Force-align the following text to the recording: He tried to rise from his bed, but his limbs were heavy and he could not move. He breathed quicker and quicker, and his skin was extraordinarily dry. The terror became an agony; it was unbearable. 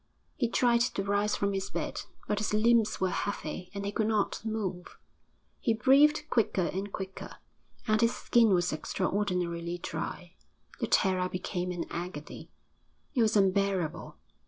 He 0.35 0.49
tried 0.49 0.79
to 0.81 1.03
rise 1.03 1.35
from 1.35 1.53
his 1.53 1.69
bed, 1.69 2.01
but 2.27 2.39
his 2.39 2.55
limbs 2.55 2.99
were 2.99 3.11
heavy 3.11 3.69
and 3.71 3.85
he 3.85 3.91
could 3.91 4.07
not 4.07 4.43
move. 4.43 4.97
He 5.59 5.75
breathed 5.75 6.27
quicker 6.31 6.71
and 6.73 6.91
quicker, 6.91 7.35
and 7.87 8.01
his 8.01 8.15
skin 8.15 8.49
was 8.55 8.73
extraordinarily 8.73 9.77
dry. 9.77 10.33
The 10.79 10.87
terror 10.87 11.29
became 11.29 11.71
an 11.71 11.85
agony; 11.91 12.49
it 13.13 13.21
was 13.21 13.37
unbearable. 13.37 14.15